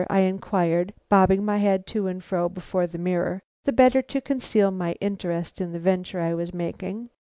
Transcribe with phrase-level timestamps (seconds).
[0.09, 4.71] I inquired, bobbing my head to and fro before the mirror, the better to conceal
[4.71, 7.11] my interest in the venture I was making.